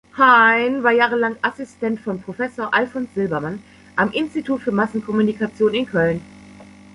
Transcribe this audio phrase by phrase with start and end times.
[0.17, 3.61] Hein war jahrelang Assistent von Professor Alphons Silbermann
[3.95, 6.21] am Institut für Massenkommunikation in Köln.